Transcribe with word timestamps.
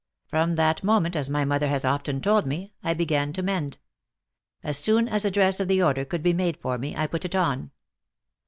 From 0.25 0.55
that 0.55 0.83
moment, 0.83 1.15
as 1.15 1.29
my 1.29 1.45
mother 1.45 1.67
has 1.67 1.85
often 1.85 2.21
told 2.21 2.47
me, 2.47 2.73
I 2.83 2.95
began 2.95 3.33
to 3.33 3.43
mend. 3.43 3.77
As 4.63 4.79
soon 4.79 5.07
as 5.07 5.25
a 5.25 5.29
dress 5.29 5.59
of 5.59 5.67
the 5.67 5.83
order 5.83 6.05
could 6.05 6.23
be 6.23 6.33
made 6.33 6.57
for 6.57 6.79
me, 6.79 6.95
I 6.97 7.05
put 7.05 7.23
it 7.23 7.35
on. 7.35 7.69